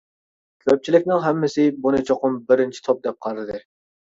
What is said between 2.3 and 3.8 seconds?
بىرىنچى توپ دەپ قارىدى.